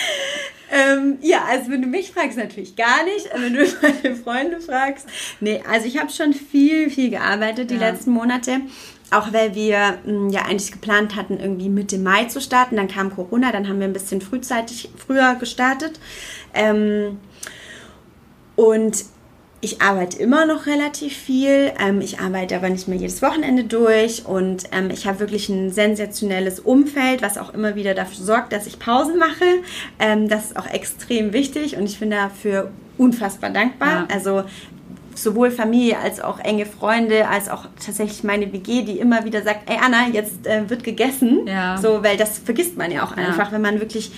[0.70, 3.28] ähm, ja, also wenn du mich fragst, natürlich gar nicht.
[3.34, 5.08] Wenn du meine Freunde fragst.
[5.40, 7.90] Nee, also ich habe schon viel, viel gearbeitet die ja.
[7.90, 8.60] letzten Monate.
[9.14, 12.76] Auch weil wir hm, ja eigentlich geplant hatten, irgendwie Mitte Mai zu starten.
[12.76, 16.00] Dann kam Corona, dann haben wir ein bisschen frühzeitig früher gestartet.
[16.52, 17.18] Ähm,
[18.56, 19.04] und
[19.64, 21.72] ich arbeite immer noch relativ viel.
[21.80, 25.70] Ähm, ich arbeite aber nicht mehr jedes Wochenende durch und ähm, ich habe wirklich ein
[25.70, 29.44] sensationelles Umfeld, was auch immer wieder dafür sorgt, dass ich Pausen mache.
[29.98, 33.88] Ähm, das ist auch extrem wichtig und ich bin dafür unfassbar dankbar.
[33.88, 34.08] Ja.
[34.14, 34.44] Also
[35.14, 39.70] sowohl Familie als auch enge Freunde, als auch tatsächlich meine WG, die immer wieder sagt,
[39.70, 41.46] ey Anna, jetzt äh, wird gegessen.
[41.46, 41.78] Ja.
[41.78, 43.52] So, weil das vergisst man ja auch einfach, ja.
[43.52, 44.12] wenn man wirklich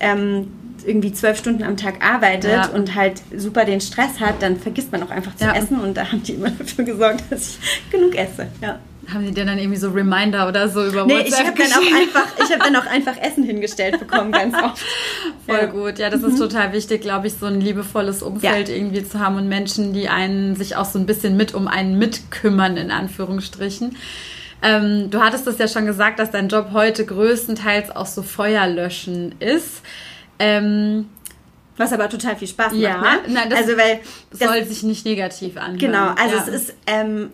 [0.00, 0.48] ähm,
[0.84, 2.66] irgendwie zwölf Stunden am Tag arbeitet ja.
[2.66, 6.10] und halt super den Stress hat, dann vergisst man auch einfach zu essen und da
[6.10, 8.48] haben die immer dafür gesorgt, dass ich genug esse.
[8.60, 8.78] Ja.
[9.12, 11.72] Haben sie dir dann irgendwie so Reminder oder so über nee, WhatsApp ich habe dann,
[11.72, 14.80] auch einfach, ich hab dann auch einfach Essen hingestellt bekommen, ganz oft.
[15.46, 15.66] Voll ja.
[15.66, 15.98] gut.
[15.98, 16.28] Ja, das mhm.
[16.28, 18.74] ist total wichtig, glaube ich, so ein liebevolles Umfeld ja.
[18.76, 21.98] irgendwie zu haben und Menschen, die einen sich auch so ein bisschen mit um einen
[21.98, 23.96] mitkümmern, in Anführungsstrichen.
[24.62, 29.34] Ähm, du hattest es ja schon gesagt, dass dein Job heute größtenteils auch so Feuerlöschen
[29.40, 29.82] ist.
[30.38, 31.06] Ähm,
[31.76, 32.80] was aber total viel Spaß macht.
[32.80, 33.08] Ja, ne?
[33.28, 35.78] Nein, das also, weil das soll sich nicht negativ anhören.
[35.78, 36.42] Genau, also ja.
[36.42, 37.30] es ist ähm,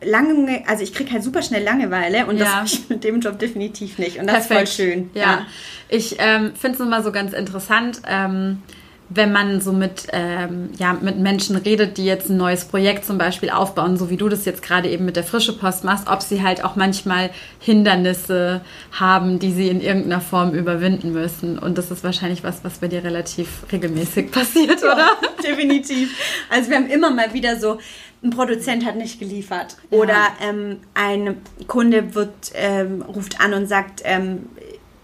[0.00, 2.44] lange, also ich kriege halt super schnell Langeweile und ja.
[2.44, 4.18] das habe ich mit dem Job definitiv nicht.
[4.18, 4.68] Und das Perfekt.
[4.68, 5.10] ist voll schön.
[5.14, 5.46] Ja, ja.
[5.88, 8.02] ich ähm, finde es immer so ganz interessant.
[8.06, 8.62] Ähm,
[9.10, 13.16] wenn man so mit, ähm, ja, mit Menschen redet, die jetzt ein neues Projekt zum
[13.16, 16.20] Beispiel aufbauen, so wie du das jetzt gerade eben mit der frische Post machst, ob
[16.20, 18.60] sie halt auch manchmal Hindernisse
[18.92, 21.58] haben, die sie in irgendeiner Form überwinden müssen.
[21.58, 25.08] Und das ist wahrscheinlich was, was bei dir relativ regelmäßig passiert, ja, oder?
[25.42, 26.14] Definitiv.
[26.50, 27.78] Also wir haben immer mal wieder so,
[28.22, 29.98] ein Produzent hat nicht geliefert ja.
[29.98, 34.48] oder ähm, ein Kunde wird, ähm, ruft an und sagt, ähm,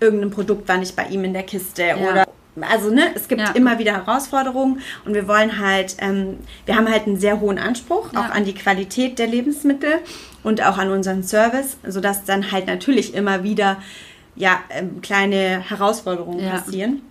[0.01, 1.97] irgendein Produkt war nicht bei ihm in der Kiste ja.
[1.97, 2.27] oder
[2.61, 3.51] also ne, es gibt ja.
[3.51, 8.13] immer wieder Herausforderungen und wir wollen halt, ähm, wir haben halt einen sehr hohen Anspruch
[8.13, 8.21] ja.
[8.21, 9.95] auch an die Qualität der Lebensmittel
[10.45, 13.79] und auch an unseren Service, sodass dann halt natürlich immer wieder
[14.37, 16.51] ja ähm, kleine Herausforderungen ja.
[16.51, 17.03] passieren.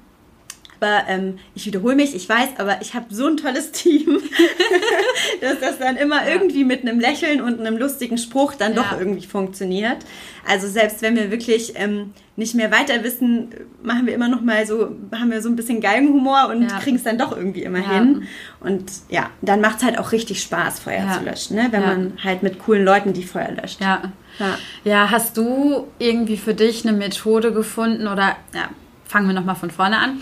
[0.84, 4.22] Aber ähm, ich wiederhole mich, ich weiß, aber ich habe so ein tolles Team,
[5.42, 6.34] dass das dann immer ja.
[6.34, 10.00] irgendwie mit einem Lächeln und einem lustigen Spruch dann doch irgendwie funktioniert.
[10.46, 14.66] Also selbst wenn wir wirklich ähm, nicht mehr weiter wissen, machen wir immer noch mal
[14.68, 16.80] so, haben wir so ein bisschen Geigenhumor und ja.
[16.80, 17.92] kriegen es dann doch irgendwie immer ja.
[17.94, 18.24] hin.
[18.60, 21.18] Und ja, dann macht es halt auch richtig Spaß, Feuer ja.
[21.18, 21.68] zu löschen, ne?
[21.72, 23.80] wenn man halt mit coolen Leuten die Feuer löscht.
[23.80, 24.12] Ja.
[24.84, 25.12] ja.
[25.12, 28.70] hast du irgendwie für dich eine Methode gefunden oder ja,
[29.06, 30.22] fangen wir nochmal von vorne an.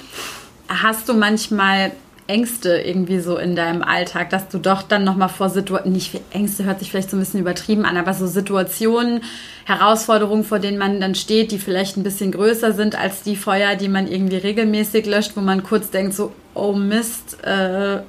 [0.74, 1.92] Hast du manchmal
[2.28, 6.64] Ängste irgendwie so in deinem Alltag, dass du doch dann nochmal vor Situationen, nicht Ängste
[6.64, 9.22] hört sich vielleicht so ein bisschen übertrieben an, aber so Situationen,
[9.66, 13.76] Herausforderungen, vor denen man dann steht, die vielleicht ein bisschen größer sind als die Feuer,
[13.76, 18.00] die man irgendwie regelmäßig löscht, wo man kurz denkt so, oh Mist, äh,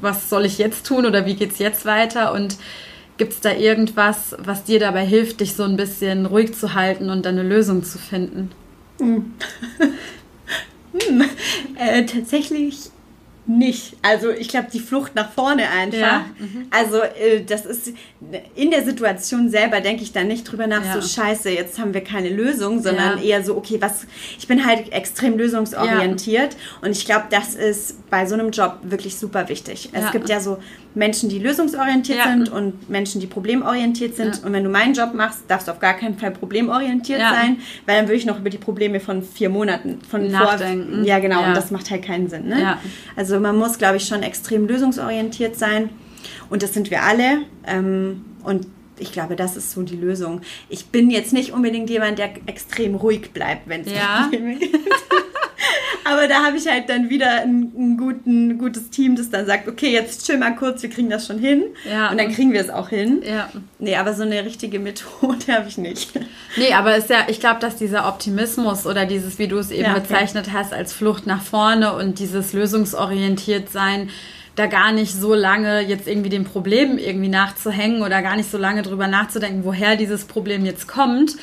[0.00, 2.58] was soll ich jetzt tun oder wie geht's jetzt weiter und
[3.18, 7.10] Gibt es da irgendwas, was dir dabei hilft, dich so ein bisschen ruhig zu halten
[7.10, 8.50] und dann eine Lösung zu finden?
[8.98, 9.34] Hm.
[10.92, 11.24] Hm.
[11.76, 12.90] Äh, tatsächlich
[13.46, 13.96] nicht.
[14.02, 15.98] Also ich glaube, die Flucht nach vorne einfach.
[15.98, 16.26] Ja.
[16.38, 16.66] Mhm.
[16.70, 17.92] Also äh, das ist
[18.54, 21.00] in der Situation selber denke ich da nicht drüber nach, ja.
[21.00, 23.24] so scheiße, jetzt haben wir keine Lösung, sondern ja.
[23.24, 24.06] eher so, okay, was,
[24.38, 29.16] ich bin halt extrem lösungsorientiert und ich glaube, das ist bei so einem Job wirklich
[29.16, 29.90] super wichtig.
[29.92, 30.58] Es gibt ja so
[30.94, 35.44] Menschen, die lösungsorientiert sind und Menschen, die problemorientiert sind und wenn du meinen Job machst,
[35.48, 38.58] darfst du auf gar keinen Fall problemorientiert sein, weil dann würde ich noch über die
[38.58, 40.96] Probleme von vier Monaten von Nachdenken.
[40.96, 42.48] Vor, ja, genau, und das macht halt keinen Sinn.
[42.48, 42.76] Ne?
[43.16, 45.90] Also man muss, glaube ich, schon extrem lösungsorientiert sein.
[46.50, 47.42] Und das sind wir alle.
[47.66, 48.66] Ähm, und
[49.02, 50.40] ich glaube, das ist so die Lösung.
[50.68, 54.22] Ich bin jetzt nicht unbedingt jemand, der extrem ruhig bleibt, wenn es ja.
[54.22, 54.76] Probleme gibt.
[56.04, 59.68] Aber da habe ich halt dann wieder ein, ein, guten, gutes Team, das dann sagt,
[59.68, 61.64] okay, jetzt chill mal kurz, wir kriegen das schon hin.
[61.88, 62.10] Ja.
[62.10, 63.22] Und dann kriegen wir es auch hin.
[63.24, 63.48] Ja.
[63.78, 66.10] Nee, aber so eine richtige Methode habe ich nicht.
[66.56, 69.84] Nee, aber ist ja, ich glaube, dass dieser Optimismus oder dieses, wie du es eben
[69.84, 70.56] ja, bezeichnet okay.
[70.56, 74.10] hast, als Flucht nach vorne und dieses lösungsorientiert sein,
[74.54, 78.58] da gar nicht so lange jetzt irgendwie dem Problem irgendwie nachzuhängen oder gar nicht so
[78.58, 81.36] lange drüber nachzudenken, woher dieses Problem jetzt kommt,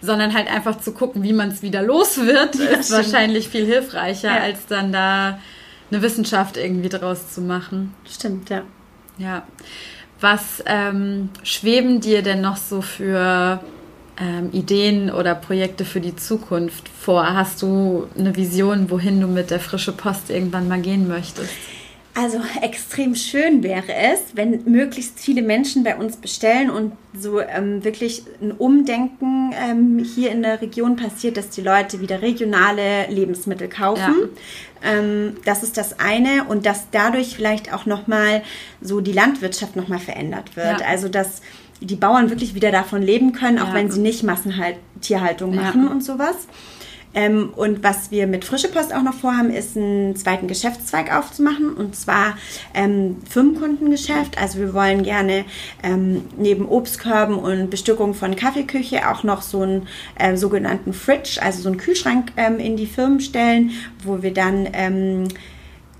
[0.00, 3.04] sondern halt einfach zu gucken, wie man es wieder los wird, ja, ist stimmt.
[3.04, 4.42] wahrscheinlich viel hilfreicher, ja.
[4.42, 5.38] als dann da
[5.90, 7.94] eine Wissenschaft irgendwie draus zu machen.
[8.08, 8.62] Stimmt, ja.
[9.18, 9.44] Ja.
[10.20, 13.60] Was ähm, schweben dir denn noch so für
[14.18, 17.34] ähm, Ideen oder Projekte für die Zukunft vor?
[17.34, 21.52] Hast du eine Vision, wohin du mit der frische Post irgendwann mal gehen möchtest?
[22.18, 27.84] Also extrem schön wäre es, wenn möglichst viele Menschen bei uns bestellen und so ähm,
[27.84, 33.68] wirklich ein Umdenken ähm, hier in der Region passiert, dass die Leute wieder regionale Lebensmittel
[33.68, 34.30] kaufen.
[34.82, 34.92] Ja.
[34.92, 38.42] Ähm, das ist das eine und dass dadurch vielleicht auch nochmal
[38.80, 40.80] so die Landwirtschaft nochmal verändert wird.
[40.80, 40.86] Ja.
[40.86, 41.42] Also dass
[41.82, 43.74] die Bauern wirklich wieder davon leben können, auch ja.
[43.74, 46.48] wenn sie nicht Massentierhaltung machen und sowas.
[47.16, 51.72] Ähm, und was wir mit Frische Post auch noch vorhaben, ist einen zweiten Geschäftszweig aufzumachen
[51.74, 52.36] und zwar
[52.74, 54.38] ähm, Firmenkundengeschäft.
[54.38, 55.46] Also wir wollen gerne
[55.82, 61.62] ähm, neben Obstkörben und Bestückung von Kaffeeküche auch noch so einen äh, sogenannten Fridge, also
[61.62, 63.70] so einen Kühlschrank ähm, in die Firmen stellen,
[64.04, 65.28] wo wir dann ähm,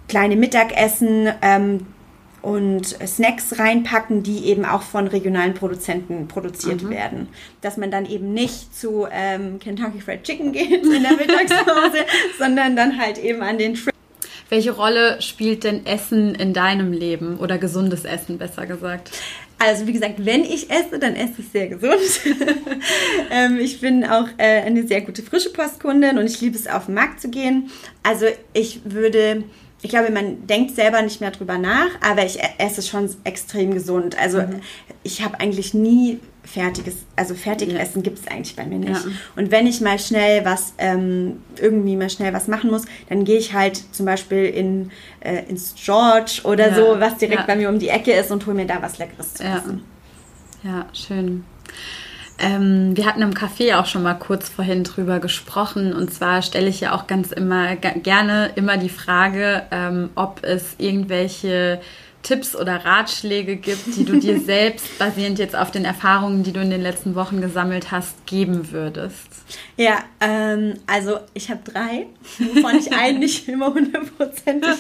[0.09, 1.87] kleine Mittagessen ähm,
[2.43, 6.91] und Snacks reinpacken, die eben auch von regionalen Produzenten produziert mhm.
[6.91, 7.29] werden.
[7.61, 12.05] Dass man dann eben nicht zu ähm, Kentucky Fried Chicken geht in der Mittagspause,
[12.39, 13.91] sondern dann halt eben an den Fr
[14.49, 19.11] Welche Rolle spielt denn Essen in deinem Leben oder gesundes Essen, besser gesagt?
[19.59, 22.01] Also wie gesagt, wenn ich esse, dann esse ich sehr gesund.
[23.31, 26.87] ähm, ich bin auch äh, eine sehr gute frische Postkundin und ich liebe es, auf
[26.87, 27.71] den Markt zu gehen.
[28.03, 29.45] Also ich würde
[29.83, 34.19] ich glaube, man denkt selber nicht mehr drüber nach, aber ich esse schon extrem gesund.
[34.19, 34.61] Also mhm.
[35.03, 38.03] ich habe eigentlich nie fertiges, also Fertigessen ja.
[38.03, 39.05] gibt es eigentlich bei mir nicht.
[39.05, 39.11] Ja.
[39.35, 43.39] Und wenn ich mal schnell was, ähm, irgendwie mal schnell was machen muss, dann gehe
[43.39, 46.75] ich halt zum Beispiel in, äh, ins George oder ja.
[46.75, 49.35] so, was direkt bei mir um die Ecke ist und hole mir da was Leckeres
[49.35, 49.85] zu essen.
[50.63, 51.45] Ja, schön.
[52.39, 55.95] Ähm, wir hatten im Café auch schon mal kurz vorhin drüber gesprochen.
[55.95, 60.75] Und zwar stelle ich ja auch ganz immer gerne immer die Frage, ähm, ob es
[60.79, 61.81] irgendwelche
[62.27, 66.61] Tipps oder Ratschläge gibt, die du dir selbst basierend jetzt auf den Erfahrungen, die du
[66.61, 69.29] in den letzten Wochen gesammelt hast, geben würdest?
[69.77, 72.07] Ja, ähm, also ich habe drei,
[72.39, 74.75] wovon ich einen nicht immer hundertprozentig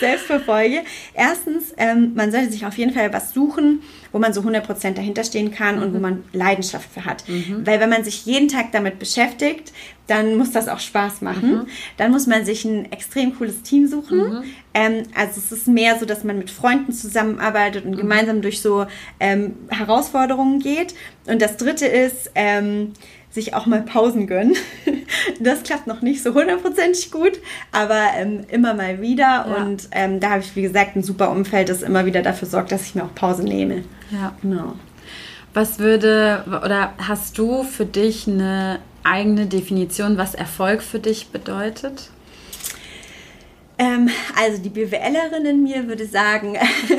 [0.00, 0.82] selbst verfolge.
[1.14, 5.22] Erstens, ähm, man sollte sich auf jeden Fall was suchen, wo man so 100% dahinter
[5.22, 5.82] stehen kann mhm.
[5.82, 6.02] und wo mhm.
[6.02, 7.28] man Leidenschaft für hat.
[7.28, 7.64] Mhm.
[7.64, 9.72] Weil wenn man sich jeden Tag damit beschäftigt,
[10.08, 11.50] dann muss das auch Spaß machen.
[11.50, 11.66] Mhm.
[11.98, 14.18] Dann muss man sich ein extrem cooles Team suchen.
[14.18, 14.44] Mhm.
[14.74, 17.98] Ähm, also es ist mehr so, dass man mit Freunden zusammenarbeitet und mhm.
[17.98, 18.86] gemeinsam durch so
[19.20, 20.94] ähm, Herausforderungen geht.
[21.26, 22.94] Und das Dritte ist, ähm,
[23.30, 24.56] sich auch mal Pausen gönnen.
[25.40, 27.32] Das klappt noch nicht so hundertprozentig gut,
[27.72, 29.46] aber ähm, immer mal wieder.
[29.48, 29.64] Ja.
[29.64, 32.72] Und ähm, da habe ich, wie gesagt, ein super Umfeld, das immer wieder dafür sorgt,
[32.72, 33.84] dass ich mir auch Pausen nehme.
[34.10, 34.34] Ja.
[34.42, 34.74] Genau.
[35.54, 42.10] Was würde oder hast du für dich eine eigene Definition, was Erfolg für dich bedeutet?
[43.78, 46.56] Ähm, also die BWLerin in mir würde sagen,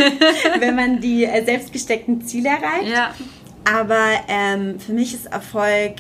[0.60, 2.90] wenn man die äh, selbstgesteckten Ziele erreicht.
[2.90, 3.14] Ja.
[3.66, 5.96] Aber ähm, für mich ist Erfolg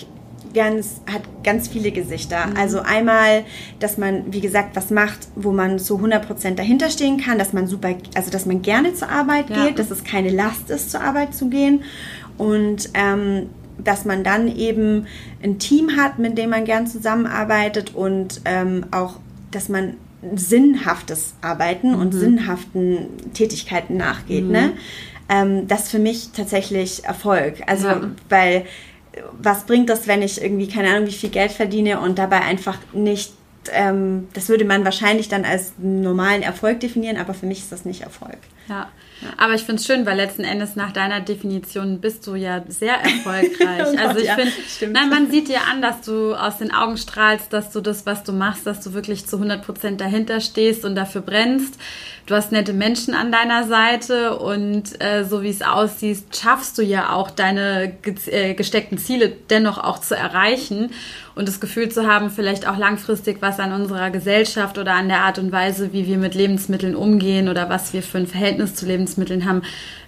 [0.53, 2.47] ganz, hat ganz viele Gesichter.
[2.47, 2.57] Mhm.
[2.57, 3.43] Also einmal,
[3.79, 7.67] dass man, wie gesagt, was macht, wo man so 100% dahinter stehen kann, dass man
[7.67, 9.65] super, also dass man gerne zur Arbeit ja.
[9.65, 11.83] geht, dass es keine Last ist, zur Arbeit zu gehen.
[12.37, 13.49] Und ähm,
[13.83, 15.07] dass man dann eben
[15.43, 19.19] ein Team hat, mit dem man gern zusammenarbeitet und ähm, auch,
[19.51, 19.95] dass man
[20.35, 21.99] sinnhaftes Arbeiten mhm.
[21.99, 24.45] und sinnhaften Tätigkeiten nachgeht.
[24.45, 24.51] Mhm.
[24.51, 24.71] Ne?
[25.29, 27.61] Ähm, das ist für mich tatsächlich Erfolg.
[27.67, 28.01] Also, ja.
[28.27, 28.65] weil
[29.41, 32.77] was bringt das, wenn ich irgendwie keine Ahnung, wie viel Geld verdiene und dabei einfach
[32.93, 33.33] nicht,
[33.71, 37.85] ähm, das würde man wahrscheinlich dann als normalen Erfolg definieren, aber für mich ist das
[37.85, 38.37] nicht Erfolg.
[38.67, 38.89] Ja.
[39.37, 42.95] Aber ich finde es schön, weil letzten Endes nach deiner Definition bist du ja sehr
[42.95, 43.87] erfolgreich.
[43.93, 46.97] oh also ich ja, finde, nein, man sieht dir an, dass du aus den Augen
[46.97, 50.85] strahlst, dass du das, was du machst, dass du wirklich zu 100 Prozent dahinter stehst
[50.85, 51.75] und dafür brennst.
[52.25, 56.83] Du hast nette Menschen an deiner Seite und äh, so wie es aussieht, schaffst du
[56.83, 60.91] ja auch deine ge äh, gesteckten Ziele dennoch auch zu erreichen
[61.39, 65.21] und das Gefühl zu haben, vielleicht auch langfristig was an unserer Gesellschaft oder an der
[65.21, 68.85] Art und Weise, wie wir mit Lebensmitteln umgehen oder was wir für ein Verhältnis zu
[68.85, 69.61] Lebensmitteln haben,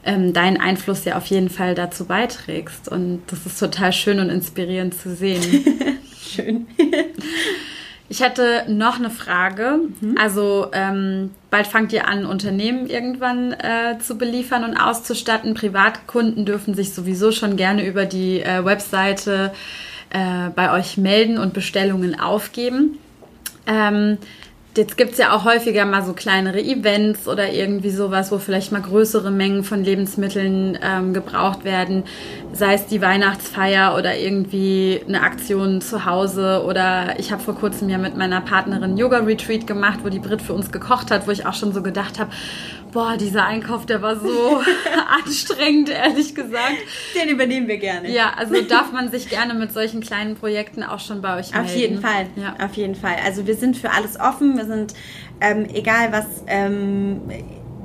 [0.04, 2.90] ähm, deinen Einfluss ja auf jeden Fall dazu beiträgst.
[2.90, 5.42] Und das ist total schön und inspirierend zu sehen.
[6.22, 6.68] schön.
[8.10, 9.80] Ich hatte noch eine Frage.
[10.02, 10.18] Mhm.
[10.20, 15.54] Also ähm, bald fangt ihr an, Unternehmen irgendwann äh, zu beliefern und auszustatten.
[15.54, 19.91] Privatkunden dürfen sich sowieso schon gerne über die äh, Webseite äh,
[20.56, 22.98] bei euch melden und Bestellungen aufgeben.
[23.68, 24.18] Ähm,
[24.78, 28.72] Jetzt gibt es ja auch häufiger mal so kleinere Events oder irgendwie sowas, wo vielleicht
[28.72, 32.04] mal größere Mengen von Lebensmitteln ähm, gebraucht werden.
[32.54, 36.64] Sei es die Weihnachtsfeier oder irgendwie eine Aktion zu Hause.
[36.66, 40.54] Oder ich habe vor kurzem ja mit meiner Partnerin Yoga-Retreat gemacht, wo die Brit für
[40.54, 42.32] uns gekocht hat, wo ich auch schon so gedacht habe,
[42.92, 44.62] boah, dieser Einkauf, der war so
[45.26, 46.78] anstrengend, ehrlich gesagt.
[47.16, 48.12] Den übernehmen wir gerne.
[48.12, 51.66] Ja, also darf man sich gerne mit solchen kleinen Projekten auch schon bei euch melden.
[51.66, 52.56] Auf jeden Fall, ja.
[52.64, 53.16] auf jeden Fall.
[53.26, 54.94] Also wir sind für alles offen wir sind,
[55.40, 57.22] ähm, egal was, ähm,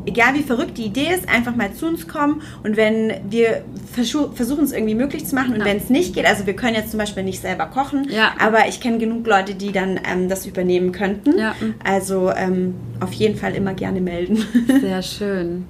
[0.06, 4.64] egal wie verrückt die Idee ist, einfach mal zu uns kommen und wenn wir versuchen
[4.64, 5.64] es irgendwie möglich zu machen und ja.
[5.64, 8.32] wenn es nicht geht, also wir können jetzt zum Beispiel nicht selber kochen, ja.
[8.38, 11.38] aber ich kenne genug Leute, die dann ähm, das übernehmen könnten.
[11.38, 11.54] Ja.
[11.82, 14.44] Also ähm, auf jeden Fall immer gerne melden.
[14.80, 15.66] Sehr schön.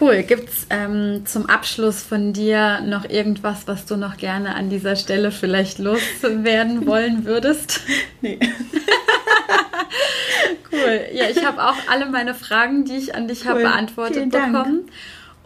[0.00, 0.22] Cool.
[0.22, 4.96] Gibt es ähm, zum Abschluss von dir noch irgendwas, was du noch gerne an dieser
[4.96, 7.80] Stelle vielleicht loswerden wollen würdest?
[8.20, 8.38] Nee.
[10.72, 11.00] cool.
[11.12, 13.50] Ja, ich habe auch alle meine Fragen, die ich an dich cool.
[13.50, 14.90] habe, beantwortet bekommen.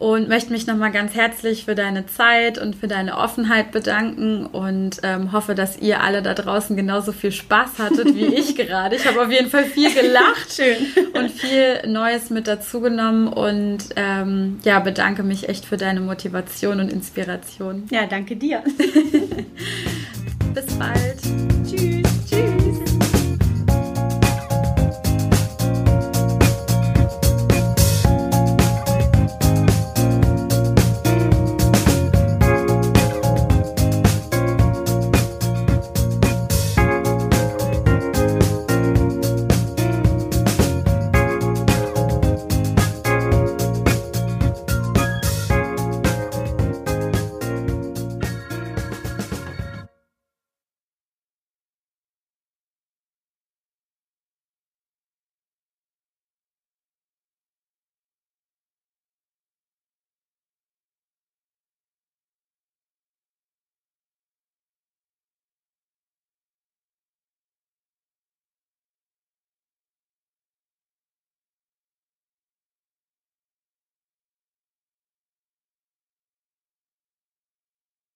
[0.02, 4.98] Und möchte mich nochmal ganz herzlich für deine Zeit und für deine Offenheit bedanken und
[5.04, 8.96] ähm, hoffe, dass ihr alle da draußen genauso viel Spaß hattet wie ich gerade.
[8.96, 10.74] Ich habe auf jeden Fall viel gelacht Schön.
[11.12, 16.92] und viel Neues mit dazugenommen und ähm, ja, bedanke mich echt für deine Motivation und
[16.92, 17.84] Inspiration.
[17.92, 18.64] Ja, danke dir.
[20.52, 21.22] Bis bald.
[21.64, 22.01] Tschüss.